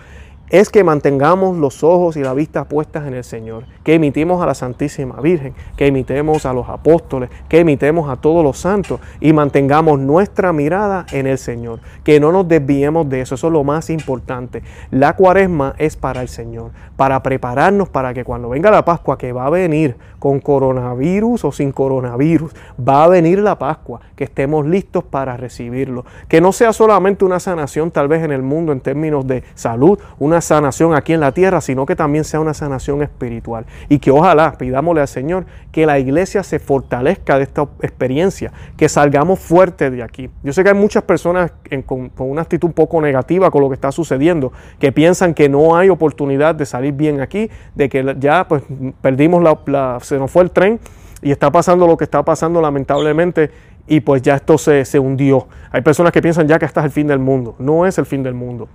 es 0.51 0.71
que 0.71 0.85
mantengamos 0.85 1.57
los 1.57 1.83
ojos 1.85 2.17
y 2.17 2.23
la 2.23 2.35
vista 2.35 2.65
puestas 2.65 3.07
en 3.07 3.15
el 3.15 3.25
Señor, 3.25 3.65
que 3.85 3.95
imitemos 3.95 4.43
a 4.43 4.47
la 4.47 4.55
Santísima 4.55 5.21
Virgen, 5.21 5.55
que 5.77 5.87
imitemos 5.87 6.47
a 6.47 6.53
los 6.53 6.69
apóstoles, 6.69 7.31
que 7.49 7.61
imitemos 7.61 8.11
a 8.11 8.17
todos 8.17 8.43
los 8.43 8.59
santos 8.59 9.01
y 9.21 9.33
mantengamos 9.33 9.99
nuestra 9.99 10.53
mirada 10.53 11.07
en 11.13 11.27
el 11.27 11.39
Señor, 11.39 11.81
que 12.05 12.21
no 12.21 12.33
nos 12.33 12.49
desviemos 12.49 13.09
de 13.09 13.21
eso, 13.21 13.35
eso 13.35 13.47
es 13.49 13.53
lo 13.53 13.65
más 13.65 13.91
importante. 13.91 14.63
La 14.91 15.17
cuaresma 15.17 15.75
es 15.79 15.97
para 15.97 16.23
el 16.23 16.29
Señor, 16.29 16.71
para 16.97 17.23
prepararnos 17.23 17.89
para 17.89 18.15
que 18.15 18.25
cuando 18.25 18.49
venga 18.49 18.71
la 18.71 18.85
Pascua, 18.85 19.19
que 19.19 19.33
va 19.33 19.47
a 19.47 19.51
venir 19.51 19.97
con 20.19 20.41
coronavirus 20.41 21.45
o 21.45 21.53
sin 21.53 21.73
coronavirus, 21.73 22.53
va 22.77 23.05
a 23.05 23.09
venir 23.09 23.39
la 23.39 23.59
Pascua, 23.59 24.01
que 24.17 24.25
estemos 24.25 24.67
listos 24.67 25.05
para 25.05 25.37
recibirlo, 25.37 26.05
que 26.29 26.41
no 26.41 26.53
sea 26.53 26.73
solamente 26.73 27.25
una 27.25 27.39
sanación 27.39 27.91
tal 27.91 28.09
vez 28.09 28.25
en 28.25 28.33
el 28.33 28.43
mundo 28.43 28.73
en 28.73 28.81
términos 28.81 29.27
de 29.27 29.45
salud, 29.55 29.99
una 30.19 30.38
sanación 30.41 30.95
aquí 30.95 31.13
en 31.13 31.21
la 31.21 31.33
tierra, 31.33 31.61
sino 31.61 31.87
que 31.87 31.97
también 31.97 32.25
sea 32.25 32.41
una 32.41 32.55
sanación 32.55 33.03
espiritual. 33.03 33.67
Y 33.89 33.99
que 33.99 34.11
ojalá 34.11 34.53
pidámosle 34.59 35.01
al 35.01 35.09
Señor 35.09 35.47
que 35.73 35.87
la 35.87 35.99
iglesia 35.99 36.43
se 36.43 36.59
fortalezca 36.59 37.37
de 37.37 37.45
esta 37.45 37.63
experiencia, 37.83 38.53
que 38.77 38.89
salgamos 38.89 39.39
fuertes 39.39 39.93
de 39.93 40.03
aquí. 40.03 40.31
Yo 40.43 40.53
sé 40.53 40.63
que 40.63 40.71
hay 40.71 40.75
muchas 40.75 41.03
personas 41.03 41.53
con, 41.87 42.11
una 42.19 42.43
actitud 42.43 42.69
un 42.69 42.75
poco 42.75 43.01
negativa 43.01 43.51
con 43.51 43.63
lo 43.63 43.69
que 43.69 43.75
está 43.75 43.93
sucediendo, 43.93 44.53
que 44.79 44.93
piensan 44.93 45.35
que 45.35 45.49
no 45.49 45.77
hay 45.77 45.89
oportunidad 45.89 46.55
de 46.55 46.67
salir 46.67 46.93
bien 46.93 47.21
aquí, 47.21 47.51
de 47.75 47.89
que 47.89 48.17
ya 48.19 48.47
pues 48.49 48.63
perdimos 49.01 49.43
la, 49.43 49.99
se 50.01 50.19
nos 50.19 50.31
fue 50.31 50.43
el 50.43 50.51
tren 50.51 50.81
y 51.23 51.31
está 51.31 51.51
pasando 51.51 51.87
lo 51.87 51.97
que 51.97 52.05
está 52.05 52.25
pasando 52.25 52.61
lamentablemente 52.61 53.51
y 53.87 54.01
pues 54.01 54.23
ya 54.23 54.37
esto 54.37 54.59
se, 54.59 54.85
se 54.85 54.99
hundió. 54.99 55.49
Hay 55.71 55.81
personas 55.83 56.13
que 56.13 56.23
piensan 56.23 56.47
ya 56.47 56.59
que 56.59 56.67
este 56.67 56.81
es 56.81 56.87
el 56.87 56.93
fin 56.93 57.07
del 57.07 57.19
mundo. 57.19 57.55
No 57.59 57.87
es 57.87 57.99
el 57.99 58.07
fin 58.07 58.23
del 58.23 58.35
mundo 58.35 58.69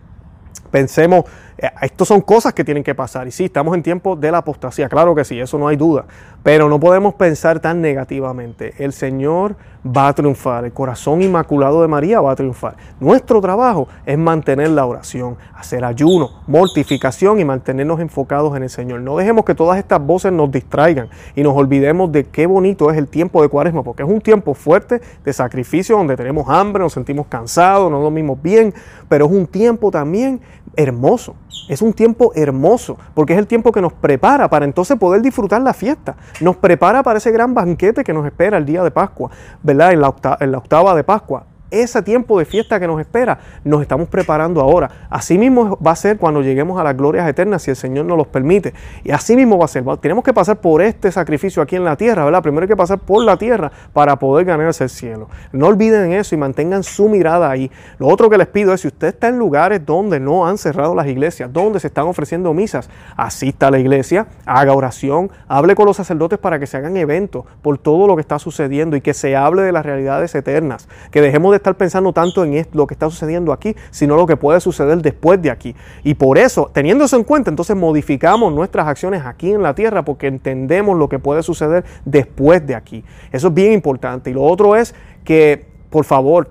pensemos, 0.73 1.25
eh, 1.63 1.71
estas 1.81 2.09
son 2.09 2.19
cosas 2.19 2.53
que 2.53 2.65
tienen 2.65 2.83
que 2.83 2.93
pasar. 2.93 3.25
Y 3.25 3.31
sí, 3.31 3.45
estamos 3.45 3.73
en 3.73 3.81
tiempo 3.81 4.17
de 4.17 4.31
la 4.31 4.39
apostasía, 4.39 4.89
claro 4.89 5.15
que 5.15 5.23
sí, 5.23 5.39
eso 5.39 5.57
no 5.57 5.69
hay 5.69 5.77
duda. 5.77 6.05
Pero 6.43 6.67
no 6.67 6.77
podemos 6.77 7.13
pensar 7.13 7.61
tan 7.61 7.81
negativamente. 7.81 8.73
El 8.77 8.91
Señor 8.91 9.55
va 9.85 10.09
a 10.09 10.13
triunfar, 10.13 10.65
el 10.65 10.73
corazón 10.73 11.21
inmaculado 11.21 11.81
de 11.81 11.87
María 11.87 12.19
va 12.19 12.31
a 12.31 12.35
triunfar. 12.35 12.75
Nuestro 12.99 13.39
trabajo 13.39 13.87
es 14.05 14.17
mantener 14.17 14.69
la 14.71 14.85
oración, 14.85 15.37
hacer 15.55 15.85
ayuno, 15.85 16.31
mortificación 16.47 17.39
y 17.39 17.45
mantenernos 17.45 17.99
enfocados 18.01 18.55
en 18.57 18.63
el 18.63 18.69
Señor. 18.69 19.01
No 19.01 19.15
dejemos 19.15 19.45
que 19.45 19.55
todas 19.55 19.77
estas 19.77 20.05
voces 20.05 20.33
nos 20.33 20.51
distraigan 20.51 21.09
y 21.33 21.43
nos 21.43 21.55
olvidemos 21.55 22.11
de 22.11 22.25
qué 22.25 22.45
bonito 22.45 22.91
es 22.91 22.97
el 22.97 23.07
tiempo 23.07 23.41
de 23.41 23.47
cuaresma, 23.47 23.83
porque 23.83 24.03
es 24.03 24.09
un 24.09 24.19
tiempo 24.19 24.53
fuerte 24.53 25.01
de 25.23 25.33
sacrificio 25.33 25.97
donde 25.97 26.17
tenemos 26.17 26.49
hambre, 26.49 26.83
nos 26.83 26.93
sentimos 26.93 27.27
cansados, 27.27 27.89
no 27.89 28.01
dormimos 28.01 28.41
bien, 28.41 28.73
pero 29.07 29.25
es 29.25 29.31
un 29.31 29.47
tiempo 29.47 29.91
también 29.91 30.41
hermoso. 30.75 31.35
Es 31.69 31.81
un 31.81 31.93
tiempo 31.93 32.31
hermoso, 32.35 32.97
porque 33.13 33.33
es 33.33 33.39
el 33.39 33.47
tiempo 33.47 33.71
que 33.71 33.81
nos 33.81 33.93
prepara 33.93 34.49
para 34.49 34.65
entonces 34.65 34.97
poder 34.97 35.21
disfrutar 35.21 35.61
la 35.61 35.73
fiesta. 35.73 36.15
Nos 36.41 36.57
prepara 36.57 37.03
para 37.03 37.17
ese 37.17 37.31
gran 37.31 37.53
banquete 37.53 38.03
que 38.03 38.13
nos 38.13 38.25
espera 38.25 38.57
el 38.57 38.65
día 38.65 38.83
de 38.83 38.91
Pascua, 38.91 39.31
¿verdad? 39.61 39.93
En 39.93 40.01
la, 40.01 40.13
en 40.39 40.51
la 40.51 40.57
octava 40.57 40.95
de 40.95 41.03
Pascua 41.03 41.45
ese 41.73 42.01
tiempo 42.01 42.39
de 42.39 42.45
fiesta 42.45 42.79
que 42.79 42.87
nos 42.87 42.99
espera, 42.99 43.39
nos 43.63 43.81
estamos 43.81 44.07
preparando 44.07 44.61
ahora. 44.61 44.89
Así 45.09 45.37
mismo 45.37 45.77
va 45.85 45.91
a 45.91 45.95
ser 45.95 46.17
cuando 46.17 46.41
lleguemos 46.41 46.79
a 46.79 46.83
las 46.83 46.95
glorias 46.95 47.27
eternas, 47.27 47.63
si 47.63 47.71
el 47.71 47.75
Señor 47.75 48.05
nos 48.05 48.17
los 48.17 48.27
permite. 48.27 48.73
Y 49.03 49.11
así 49.11 49.35
mismo 49.35 49.57
va 49.57 49.65
a 49.65 49.67
ser. 49.67 49.83
Tenemos 49.97 50.23
que 50.23 50.33
pasar 50.33 50.57
por 50.57 50.81
este 50.81 51.11
sacrificio 51.11 51.61
aquí 51.61 51.75
en 51.75 51.83
la 51.83 51.95
tierra, 51.95 52.25
¿verdad? 52.25 52.41
Primero 52.41 52.63
hay 52.63 52.67
que 52.67 52.75
pasar 52.75 52.99
por 52.99 53.23
la 53.23 53.37
tierra 53.37 53.71
para 53.91 54.17
poder 54.17 54.45
ganarse 54.45 54.83
el 54.83 54.89
cielo. 54.89 55.29
No 55.51 55.67
olviden 55.67 56.13
eso 56.13 56.35
y 56.35 56.37
mantengan 56.37 56.83
su 56.83 57.09
mirada 57.09 57.49
ahí. 57.49 57.71
Lo 57.97 58.07
otro 58.07 58.29
que 58.29 58.37
les 58.37 58.47
pido 58.47 58.73
es, 58.73 58.81
si 58.81 58.87
usted 58.87 59.07
está 59.07 59.27
en 59.27 59.39
lugares 59.39 59.85
donde 59.85 60.19
no 60.19 60.45
han 60.45 60.57
cerrado 60.57 60.93
las 60.93 61.07
iglesias, 61.07 61.51
donde 61.51 61.79
se 61.79 61.87
están 61.87 62.05
ofreciendo 62.05 62.53
misas, 62.53 62.89
asista 63.17 63.67
a 63.67 63.71
la 63.71 63.79
iglesia, 63.79 64.27
haga 64.45 64.73
oración, 64.73 65.31
hable 65.47 65.75
con 65.75 65.85
los 65.85 65.97
sacerdotes 65.97 66.39
para 66.39 66.59
que 66.59 66.67
se 66.67 66.77
hagan 66.77 66.97
eventos 66.97 67.45
por 67.61 67.77
todo 67.77 68.07
lo 68.07 68.15
que 68.15 68.21
está 68.21 68.39
sucediendo 68.39 68.95
y 68.95 69.01
que 69.01 69.13
se 69.13 69.35
hable 69.35 69.63
de 69.63 69.71
las 69.71 69.85
realidades 69.85 70.35
eternas. 70.35 70.87
Que 71.11 71.21
dejemos 71.21 71.51
de 71.51 71.62
estar 71.63 71.75
pensando 71.75 72.13
tanto 72.13 72.43
en 72.43 72.67
lo 72.73 72.85
que 72.85 72.93
está 72.93 73.09
sucediendo 73.09 73.51
aquí, 73.51 73.75
sino 73.89 74.15
lo 74.15 74.27
que 74.27 74.37
puede 74.37 74.59
suceder 74.59 75.01
después 75.01 75.41
de 75.41 75.49
aquí. 75.49 75.75
Y 76.03 76.13
por 76.13 76.37
eso, 76.37 76.69
teniendo 76.73 77.05
eso 77.05 77.15
en 77.15 77.23
cuenta, 77.23 77.49
entonces 77.49 77.75
modificamos 77.75 78.53
nuestras 78.53 78.87
acciones 78.87 79.25
aquí 79.25 79.51
en 79.51 79.63
la 79.63 79.73
tierra 79.73 80.03
porque 80.03 80.27
entendemos 80.27 80.97
lo 80.97 81.09
que 81.09 81.19
puede 81.19 81.41
suceder 81.43 81.85
después 82.05 82.65
de 82.67 82.75
aquí. 82.75 83.03
Eso 83.31 83.47
es 83.47 83.53
bien 83.53 83.73
importante. 83.73 84.29
Y 84.29 84.33
lo 84.33 84.43
otro 84.43 84.75
es 84.75 84.93
que, 85.23 85.65
por 85.89 86.05
favor, 86.05 86.49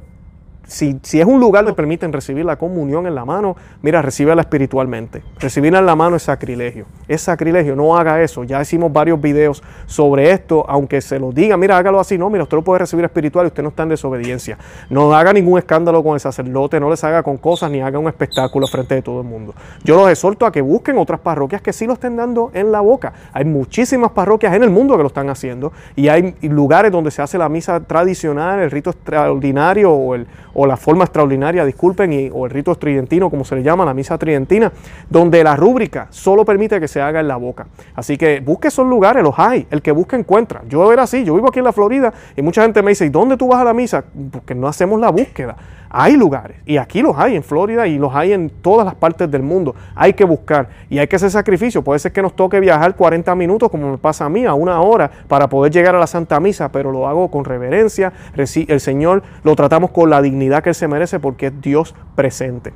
si, 0.67 0.99
si 1.03 1.21
es 1.21 1.27
un 1.27 1.41
lugar 1.41 1.65
que 1.65 1.73
permiten 1.73 2.13
recibir 2.13 2.45
la 2.45 2.57
comunión 2.57 3.07
en 3.07 3.15
la 3.15 3.25
mano, 3.25 3.57
mira, 3.83 4.03
recíbela 4.03 4.43
espiritualmente. 4.43 5.23
Recibirla 5.39 5.81
en 5.81 5.87
la 5.87 5.97
mano 5.97 6.17
es 6.17 6.23
sacrilegio. 6.23 6.87
Es 7.09 7.23
sacrilegio, 7.23 7.77
no 7.77 7.97
haga 7.97 8.23
eso. 8.23 8.45
Ya 8.45 8.61
hicimos 8.61 8.93
varios 8.93 9.21
videos 9.21 9.63
sobre 9.87 10.31
esto, 10.31 10.65
aunque 10.69 11.01
se 11.01 11.19
lo 11.19 11.33
diga, 11.33 11.57
mira, 11.57 11.77
hágalo 11.77 12.01
así, 12.01 12.17
no, 12.17 12.31
mira, 12.31 12.45
usted 12.45 12.57
lo 12.57 12.65
puede 12.65 12.81
recibir 12.81 13.05
espiritual 13.05 13.47
y 13.47 13.49
usted 13.49 13.63
no 13.63 13.71
está 13.71 13.83
en 13.83 13.91
desobediencia. 13.91 14.59
No 14.89 15.15
haga 15.15 15.33
ningún 15.33 15.59
escándalo 15.59 16.03
con 16.03 16.15
el 16.15 16.21
sacerdote, 16.21 16.81
no 16.81 16.91
les 16.91 17.03
haga 17.05 17.23
con 17.23 17.37
cosas 17.37 17.71
ni 17.71 17.81
haga 17.81 17.99
un 17.99 18.09
espectáculo 18.09 18.67
frente 18.67 18.95
de 18.95 19.03
todo 19.03 19.21
el 19.21 19.27
mundo. 19.27 19.55
Yo 19.85 19.97
los 19.97 20.11
exhorto 20.11 20.47
a 20.47 20.53
que 20.53 20.61
busquen 20.61 20.99
otras 20.99 21.21
parroquias 21.21 21.63
que 21.63 21.73
sí 21.73 21.87
lo 21.87 21.95
estén 21.95 22.17
dando 22.17 22.51
en 22.55 22.73
la 22.73 22.81
boca. 22.81 23.13
Hay 23.33 23.45
muchísimas 23.45 24.13
parroquias 24.13 24.55
en 24.55 24.63
el 24.63 24.71
mundo 24.71 24.97
que 24.97 25.03
lo 25.03 25.09
están 25.09 25.29
haciendo 25.29 25.73
y 25.97 26.09
hay 26.09 26.35
lugares 26.43 26.93
donde 26.93 27.11
se 27.11 27.23
hace 27.23 27.39
la 27.39 27.49
misa 27.49 27.81
tradicional, 27.81 28.61
el 28.61 28.71
rito 28.71 28.91
extraordinario 28.91 29.93
o, 29.93 30.15
el, 30.15 30.27
o 30.55 30.67
la 30.67 30.77
forma 30.77 31.05
extraordinaria, 31.05 31.65
disculpen, 31.65 32.13
y, 32.13 32.31
o 32.33 32.47
el 32.47 32.51
rito 32.51 32.75
tridentino, 32.75 33.31
como 33.31 33.45
se 33.45 33.57
le 33.57 33.63
llama, 33.63 33.85
la 33.85 33.95
misa 33.95 34.19
tridentina, 34.19 34.73
donde 35.09 35.43
la 35.45 35.57
rúbrica 35.57 36.07
solo 36.11 36.45
permite 36.45 36.81
que 36.81 36.89
se 36.89 37.01
haga 37.01 37.21
en 37.21 37.29
la 37.29 37.37
boca. 37.37 37.67
Así 37.95 38.17
que 38.17 38.41
busque 38.41 38.69
esos 38.69 38.87
lugares, 38.87 39.23
los 39.23 39.39
hay, 39.39 39.67
el 39.71 39.83
que 39.83 39.93
busca 39.93 40.17
encuentra. 40.17 40.63
Yo 40.69 40.93
era 40.93 41.05
así, 41.05 41.25
yo 41.25 41.35
vivo 41.35 41.49
aquí 41.49 41.59
en 41.59 41.65
la 41.65 41.73
Florida 41.73 42.13
y 42.37 42.43
mucha 42.43 42.63
gente 42.63 42.83
me 42.83 42.91
dice, 42.91 43.07
¿y 43.07 43.09
dónde 43.09 43.37
tú 43.37 43.49
vas 43.49 43.61
a 43.61 43.65
la 43.65 43.75
misa? 43.75 44.05
Porque 44.31 44.55
no 44.55 44.69
hacemos 44.69 45.01
la 45.01 45.11
búsqueda. 45.11 45.57
Hay 45.95 46.17
lugares, 46.17 46.57
y 46.65 46.79
aquí 46.79 47.03
los 47.03 47.19
hay 47.19 47.37
en 47.37 47.43
Florida 47.43 47.87
y 47.87 47.99
los 47.99 48.15
hay 48.15 48.33
en 48.33 48.49
todas 48.49 48.87
las 48.87 48.95
partes 48.95 49.31
del 49.31 49.43
mundo. 49.43 49.75
Hay 49.95 50.15
que 50.15 50.25
buscar 50.25 50.71
y 50.89 50.99
hay 50.99 51.07
que 51.07 51.17
hacer 51.17 51.31
sacrificio. 51.31 51.85
Puede 51.85 51.99
ser 51.99 52.13
que 52.13 52.23
nos 52.23 52.35
toque 52.35 52.61
viajar 52.61 52.97
40 52.97 53.35
minutos, 53.35 53.69
como 53.69 53.91
me 53.91 53.99
pasa 53.99 54.25
a 54.25 54.31
mí, 54.31 54.47
a 54.47 54.55
una 54.55 54.81
hora, 54.81 55.11
para 55.29 55.51
poder 55.51 55.71
llegar 55.71 55.95
a 55.95 55.99
la 55.99 56.07
Santa 56.07 56.41
Misa, 56.41 56.73
pero 56.73 56.91
lo 56.93 57.07
hago 57.07 57.31
con 57.31 57.45
reverencia. 57.45 58.11
El 58.35 58.81
Señor 58.81 59.23
lo 59.45 59.55
tratamos 59.55 59.91
con 59.91 60.09
la 60.09 60.23
dignidad 60.23 60.63
que 60.63 60.71
Él 60.71 60.75
se 60.75 60.89
merece 60.89 61.21
porque 61.21 61.49
es 61.49 61.61
Dios 61.61 61.95
presente. 62.15 62.73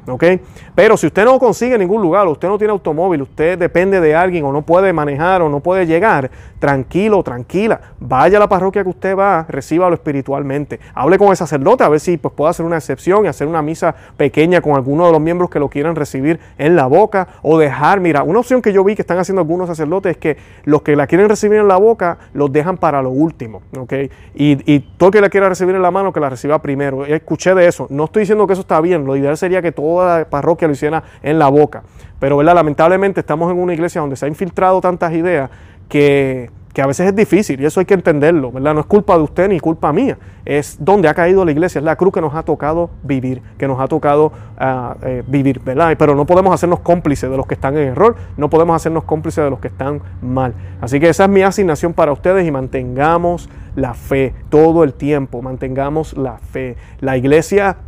Pero 0.74 0.98
si 0.98 1.06
usted 1.06 1.24
no 1.24 1.38
consigue 1.38 1.78
ningún 1.78 2.02
lugar, 2.02 2.26
usted 2.28 2.48
no 2.48 2.58
tiene 2.58 2.72
automóvil, 2.72 3.22
usted 3.22 3.58
depende 3.58 3.98
de 3.98 4.14
alguien 4.14 4.44
o 4.44 4.52
no 4.52 4.60
puede 4.60 4.92
manejar 4.92 5.40
o 5.40 5.48
no 5.48 5.60
puede 5.60 5.86
llegar, 5.86 6.30
tranquilo, 6.58 7.22
tranquila, 7.22 7.80
vaya 7.98 8.36
a 8.36 8.40
la 8.40 8.48
parroquia 8.48 8.82
que 8.82 8.90
usted 8.90 9.16
va, 9.16 9.46
recíbalo 9.48 9.94
espiritualmente. 9.94 10.80
Hable 10.94 11.16
con 11.16 11.28
el 11.28 11.36
sacerdote 11.38 11.82
a 11.82 11.88
ver 11.88 12.00
si 12.00 12.18
pues, 12.18 12.34
puede 12.34 12.50
hacer 12.50 12.66
una 12.66 12.76
excepción 12.76 13.05
y 13.06 13.28
hacer 13.28 13.46
una 13.46 13.62
misa 13.62 13.94
pequeña 14.16 14.60
con 14.60 14.74
alguno 14.74 15.06
de 15.06 15.12
los 15.12 15.20
miembros 15.20 15.48
que 15.50 15.58
lo 15.58 15.68
quieran 15.68 15.94
recibir 15.94 16.40
en 16.58 16.74
la 16.74 16.86
boca 16.86 17.28
o 17.42 17.58
dejar, 17.58 18.00
mira, 18.00 18.22
una 18.22 18.40
opción 18.40 18.60
que 18.60 18.72
yo 18.72 18.82
vi 18.82 18.94
que 18.94 19.02
están 19.02 19.18
haciendo 19.18 19.42
algunos 19.42 19.68
sacerdotes 19.68 20.12
es 20.12 20.18
que 20.18 20.36
los 20.64 20.82
que 20.82 20.96
la 20.96 21.06
quieren 21.06 21.28
recibir 21.28 21.60
en 21.60 21.68
la 21.68 21.76
boca 21.76 22.18
los 22.34 22.52
dejan 22.52 22.76
para 22.76 23.02
lo 23.02 23.10
último, 23.10 23.62
¿ok? 23.78 23.92
Y, 24.34 24.80
todo 24.96 25.08
el 25.08 25.12
que 25.12 25.20
la 25.20 25.28
quiera 25.28 25.48
recibir 25.48 25.74
en 25.74 25.82
la 25.82 25.90
mano 25.90 26.12
que 26.12 26.20
la 26.20 26.30
reciba 26.30 26.60
primero. 26.60 27.04
Escuché 27.04 27.54
de 27.54 27.66
eso, 27.66 27.86
no 27.90 28.04
estoy 28.04 28.20
diciendo 28.20 28.46
que 28.46 28.54
eso 28.54 28.62
está 28.62 28.80
bien, 28.80 29.04
lo 29.04 29.16
ideal 29.16 29.36
sería 29.36 29.62
que 29.62 29.72
toda 29.72 30.18
la 30.18 30.24
parroquia 30.28 30.66
lo 30.66 30.74
hiciera 30.74 31.02
en 31.22 31.38
la 31.38 31.48
boca, 31.48 31.82
pero 32.18 32.36
¿verdad? 32.36 32.54
lamentablemente 32.54 33.20
estamos 33.20 33.50
en 33.52 33.58
una 33.58 33.74
iglesia 33.74 34.00
donde 34.00 34.16
se 34.16 34.24
ha 34.26 34.28
infiltrado 34.28 34.80
tantas 34.80 35.12
ideas 35.12 35.50
que 35.88 36.50
que 36.76 36.82
a 36.82 36.86
veces 36.86 37.06
es 37.06 37.16
difícil 37.16 37.58
y 37.58 37.64
eso 37.64 37.80
hay 37.80 37.86
que 37.86 37.94
entenderlo, 37.94 38.52
¿verdad? 38.52 38.74
No 38.74 38.80
es 38.80 38.86
culpa 38.86 39.16
de 39.16 39.22
usted 39.22 39.48
ni 39.48 39.58
culpa 39.60 39.94
mía, 39.94 40.18
es 40.44 40.76
donde 40.78 41.08
ha 41.08 41.14
caído 41.14 41.42
la 41.42 41.50
iglesia, 41.50 41.78
es 41.78 41.84
la 41.86 41.96
cruz 41.96 42.12
que 42.12 42.20
nos 42.20 42.34
ha 42.34 42.42
tocado 42.42 42.90
vivir, 43.02 43.40
que 43.56 43.66
nos 43.66 43.80
ha 43.80 43.88
tocado 43.88 44.30
ah, 44.58 44.94
eh, 45.00 45.22
vivir, 45.26 45.58
¿verdad? 45.60 45.96
Pero 45.98 46.14
no 46.14 46.26
podemos 46.26 46.52
hacernos 46.52 46.80
cómplices 46.80 47.30
de 47.30 47.36
los 47.38 47.46
que 47.46 47.54
están 47.54 47.78
en 47.78 47.88
error, 47.88 48.16
no 48.36 48.50
podemos 48.50 48.76
hacernos 48.76 49.04
cómplices 49.04 49.42
de 49.42 49.48
los 49.48 49.58
que 49.58 49.68
están 49.68 50.02
mal. 50.20 50.52
Así 50.82 51.00
que 51.00 51.08
esa 51.08 51.24
es 51.24 51.30
mi 51.30 51.40
asignación 51.40 51.94
para 51.94 52.12
ustedes 52.12 52.46
y 52.46 52.50
mantengamos 52.50 53.48
la 53.74 53.94
fe 53.94 54.34
todo 54.50 54.84
el 54.84 54.92
tiempo, 54.92 55.40
mantengamos 55.40 56.14
la 56.14 56.36
fe. 56.36 56.76
La 57.00 57.16
iglesia 57.16 57.78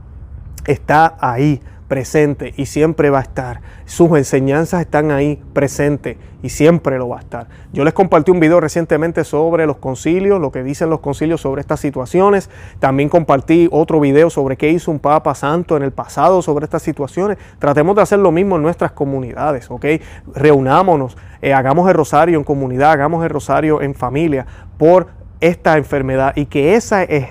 está 0.66 1.14
ahí 1.20 1.60
presente 1.88 2.52
y 2.56 2.66
siempre 2.66 3.10
va 3.10 3.18
a 3.18 3.22
estar. 3.22 3.60
Sus 3.86 4.10
enseñanzas 4.16 4.82
están 4.82 5.10
ahí 5.10 5.42
presentes 5.52 6.18
y 6.42 6.50
siempre 6.50 6.98
lo 6.98 7.08
va 7.08 7.16
a 7.16 7.20
estar. 7.20 7.48
Yo 7.72 7.84
les 7.84 7.94
compartí 7.94 8.30
un 8.30 8.38
video 8.38 8.60
recientemente 8.60 9.24
sobre 9.24 9.66
los 9.66 9.78
concilios, 9.78 10.40
lo 10.40 10.52
que 10.52 10.62
dicen 10.62 10.90
los 10.90 11.00
concilios 11.00 11.40
sobre 11.40 11.60
estas 11.60 11.80
situaciones. 11.80 12.50
También 12.78 13.08
compartí 13.08 13.68
otro 13.72 13.98
video 13.98 14.30
sobre 14.30 14.56
qué 14.56 14.70
hizo 14.70 14.90
un 14.90 15.00
Papa 15.00 15.34
Santo 15.34 15.76
en 15.76 15.82
el 15.82 15.90
pasado 15.90 16.42
sobre 16.42 16.64
estas 16.64 16.82
situaciones. 16.82 17.38
Tratemos 17.58 17.96
de 17.96 18.02
hacer 18.02 18.18
lo 18.18 18.30
mismo 18.30 18.56
en 18.56 18.62
nuestras 18.62 18.92
comunidades, 18.92 19.70
¿ok? 19.70 19.86
Reunámonos, 20.34 21.16
eh, 21.40 21.54
hagamos 21.54 21.88
el 21.88 21.94
rosario 21.94 22.38
en 22.38 22.44
comunidad, 22.44 22.92
hagamos 22.92 23.24
el 23.24 23.30
rosario 23.30 23.80
en 23.82 23.94
familia 23.94 24.46
por 24.76 25.17
esta 25.40 25.76
enfermedad 25.76 26.32
y 26.36 26.46
que 26.46 26.74
ese 26.74 27.28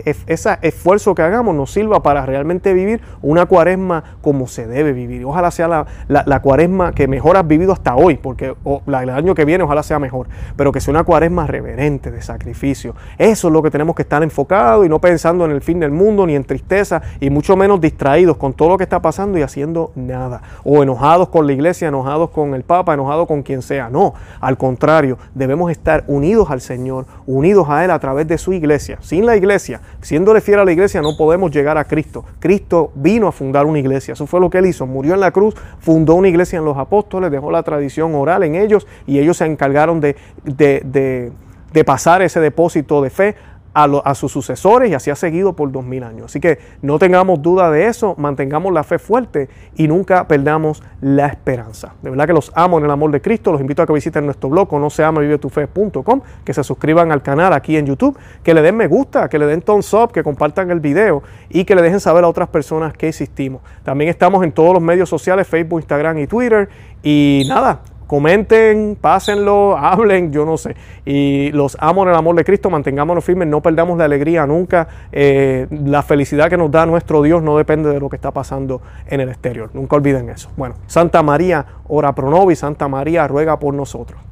esfuerzo 0.61 1.15
que 1.15 1.21
hagamos 1.21 1.55
nos 1.55 1.71
sirva 1.71 2.01
para 2.01 2.25
realmente 2.25 2.73
vivir 2.73 3.01
una 3.21 3.45
cuaresma 3.45 4.03
como 4.21 4.47
se 4.47 4.67
debe 4.67 4.93
vivir. 4.93 5.25
Ojalá 5.25 5.51
sea 5.51 5.67
la, 5.67 5.85
la, 6.07 6.39
cuaresma 6.41 6.93
que 6.93 7.07
mejor 7.07 7.37
has 7.37 7.47
vivido 7.47 7.73
hasta 7.73 7.95
hoy, 7.95 8.15
porque 8.17 8.55
el 8.85 9.09
año 9.09 9.35
que 9.35 9.45
viene 9.45 9.63
ojalá 9.63 9.83
sea 9.83 9.99
mejor, 9.99 10.27
pero 10.55 10.71
que 10.71 10.79
sea 10.79 10.91
una 10.91 11.03
cuaresma 11.03 11.47
reverente 11.47 12.11
de 12.11 12.21
sacrificio. 12.21 12.95
Eso 13.17 13.47
es 13.47 13.53
lo 13.53 13.61
que 13.61 13.71
tenemos 13.71 13.95
que 13.95 14.03
estar 14.03 14.23
enfocados 14.23 14.85
y 14.85 14.89
no 14.89 14.99
pensando 14.99 15.45
en 15.45 15.51
el 15.51 15.61
fin 15.61 15.79
del 15.79 15.91
mundo 15.91 16.25
ni 16.25 16.35
en 16.35 16.43
tristeza 16.43 17.01
y 17.19 17.29
mucho 17.29 17.57
menos 17.57 17.81
distraídos 17.81 18.37
con 18.37 18.53
todo 18.53 18.69
lo 18.69 18.77
que 18.77 18.83
está 18.83 19.01
pasando 19.01 19.37
y 19.37 19.41
haciendo 19.41 19.91
nada. 19.95 20.41
O 20.63 20.81
enojados 20.83 21.29
con 21.29 21.45
la 21.45 21.53
iglesia, 21.53 21.89
enojados 21.89 22.29
con 22.29 22.53
el 22.53 22.63
Papa, 22.63 22.93
enojados 22.93 23.27
con 23.27 23.43
quien 23.43 23.61
sea. 23.61 23.89
No, 23.89 24.13
al 24.39 24.57
contrario, 24.57 25.17
debemos 25.35 25.71
estar 25.71 26.03
unidos 26.07 26.49
al 26.51 26.61
Señor, 26.61 27.05
unidos 27.25 27.67
a 27.69 27.83
Él 27.83 27.91
a 27.97 27.99
través 27.99 28.27
de 28.27 28.37
su 28.37 28.53
iglesia. 28.53 28.97
Sin 29.01 29.25
la 29.25 29.35
iglesia, 29.35 29.81
siéndole 30.01 30.41
fiel 30.41 30.59
a 30.59 30.65
la 30.65 30.71
iglesia, 30.71 31.01
no 31.01 31.17
podemos 31.17 31.51
llegar 31.51 31.77
a 31.77 31.83
Cristo. 31.83 32.23
Cristo 32.39 32.91
vino 32.95 33.27
a 33.27 33.31
fundar 33.31 33.65
una 33.65 33.79
iglesia. 33.79 34.13
Eso 34.13 34.25
fue 34.25 34.39
lo 34.39 34.49
que 34.49 34.59
él 34.59 34.67
hizo. 34.67 34.87
Murió 34.87 35.13
en 35.13 35.19
la 35.19 35.31
cruz, 35.31 35.55
fundó 35.79 36.15
una 36.15 36.29
iglesia 36.29 36.59
en 36.59 36.65
los 36.65 36.77
apóstoles, 36.77 37.31
dejó 37.31 37.51
la 37.51 37.63
tradición 37.63 38.15
oral 38.15 38.43
en 38.43 38.55
ellos 38.55 38.87
y 39.05 39.19
ellos 39.19 39.37
se 39.37 39.45
encargaron 39.45 39.99
de, 39.99 40.15
de, 40.43 41.31
de 41.73 41.83
pasar 41.83 42.21
ese 42.21 42.39
depósito 42.39 43.01
de 43.01 43.09
fe 43.09 43.35
a, 43.83 44.15
sus 44.15 44.31
sucesores 44.31 44.89
y 44.89 44.95
así 44.95 45.11
ha 45.11 45.15
seguido 45.15 45.53
por 45.53 45.71
dos 45.71 45.85
mil 45.85 46.03
años. 46.03 46.25
Así 46.25 46.39
que 46.39 46.57
no 46.81 46.97
tengamos 46.97 47.41
duda 47.41 47.69
de 47.69 47.85
eso, 47.85 48.15
mantengamos 48.17 48.73
la 48.73 48.83
fe 48.83 48.97
fuerte 48.97 49.49
y 49.75 49.87
nunca 49.87 50.27
perdamos 50.27 50.81
la 50.99 51.27
esperanza. 51.27 51.93
De 52.01 52.09
verdad 52.09 52.25
que 52.25 52.33
los 52.33 52.51
amo 52.55 52.79
en 52.79 52.85
el 52.85 52.91
amor 52.91 53.11
de 53.11 53.21
Cristo, 53.21 53.51
los 53.51 53.61
invito 53.61 53.83
a 53.83 53.85
que 53.85 53.93
visiten 53.93 54.25
nuestro 54.25 54.49
blog 54.49 54.67
no 54.73 54.89
se 54.89 55.03
ama 55.03 55.21
vivetufe.com, 55.21 56.21
que 56.43 56.53
se 56.53 56.63
suscriban 56.63 57.11
al 57.11 57.21
canal 57.21 57.53
aquí 57.53 57.77
en 57.77 57.85
YouTube, 57.85 58.17
que 58.43 58.53
le 58.53 58.61
den 58.61 58.75
me 58.75 58.87
gusta, 58.87 59.29
que 59.29 59.37
le 59.37 59.45
den 59.45 59.61
thumbs 59.61 59.93
up, 59.93 60.11
que 60.11 60.23
compartan 60.23 60.71
el 60.71 60.79
video 60.79 61.21
y 61.49 61.63
que 61.65 61.75
le 61.75 61.81
dejen 61.81 61.99
saber 61.99 62.23
a 62.23 62.27
otras 62.27 62.49
personas 62.49 62.93
que 62.93 63.07
existimos. 63.07 63.61
También 63.83 64.09
estamos 64.09 64.43
en 64.43 64.51
todos 64.51 64.73
los 64.73 64.81
medios 64.81 65.09
sociales, 65.09 65.47
Facebook, 65.47 65.79
Instagram 65.79 66.17
y 66.19 66.27
Twitter. 66.27 66.69
Y 67.03 67.43
nada, 67.47 67.81
comenten, 68.07 68.97
pásenlo, 68.99 69.77
hablen, 69.77 70.31
yo 70.31 70.45
no 70.45 70.57
sé. 70.57 70.75
Y 71.05 71.51
los 71.51 71.77
amo 71.79 72.03
en 72.03 72.09
el 72.09 72.15
amor 72.15 72.35
de 72.35 72.43
Cristo, 72.43 72.69
mantengámonos 72.69 73.23
firmes, 73.23 73.47
no 73.47 73.61
perdamos 73.61 73.97
la 73.97 74.05
alegría 74.05 74.47
nunca. 74.47 74.87
Eh, 75.11 75.67
la 75.69 76.01
felicidad 76.01 76.49
que 76.49 76.57
nos 76.57 76.71
da 76.71 76.85
nuestro 76.85 77.21
Dios 77.21 77.43
no 77.43 77.57
depende 77.57 77.89
de 77.89 77.99
lo 77.99 78.09
que 78.09 78.15
está 78.15 78.31
pasando 78.31 78.81
en 79.07 79.21
el 79.21 79.29
exterior. 79.29 79.69
Nunca 79.73 79.95
olviden 79.95 80.29
eso. 80.29 80.49
Bueno, 80.57 80.75
Santa 80.87 81.21
María, 81.21 81.65
ora 81.87 82.15
pro 82.15 82.29
nobis, 82.29 82.59
Santa 82.59 82.87
María, 82.87 83.27
ruega 83.27 83.59
por 83.59 83.73
nosotros. 83.73 84.26